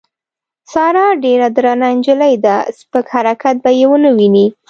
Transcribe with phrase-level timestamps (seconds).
[0.71, 4.47] ساره ډېره درنه نجیلۍ ده سپک حرکت به یې ونه وینې.